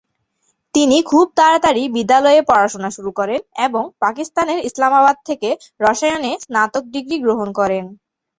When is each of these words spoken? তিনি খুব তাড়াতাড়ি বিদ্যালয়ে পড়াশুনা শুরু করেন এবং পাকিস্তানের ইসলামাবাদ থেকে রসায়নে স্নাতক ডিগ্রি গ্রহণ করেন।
তিনি 0.73 0.97
খুব 1.09 1.25
তাড়াতাড়ি 1.37 1.83
বিদ্যালয়ে 1.95 2.41
পড়াশুনা 2.49 2.89
শুরু 2.91 3.11
করেন 3.19 3.41
এবং 3.65 3.83
পাকিস্তানের 4.03 4.59
ইসলামাবাদ 4.69 5.17
থেকে 5.27 5.49
রসায়নে 5.81 6.31
স্নাতক 6.43 6.83
ডিগ্রি 6.93 7.17
গ্রহণ 7.25 7.49
করেন। 7.59 7.85